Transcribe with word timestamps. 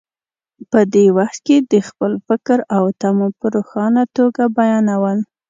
په 0.71 0.79
دې 0.93 1.05
وخت 1.17 1.39
کې 1.47 1.57
د 1.71 1.73
خپل 1.87 2.11
فکر 2.27 2.57
او 2.77 2.83
تمو 3.01 3.27
په 3.39 3.45
روښانه 3.55 4.03
توګه 4.17 4.43
بیانول. 4.57 5.17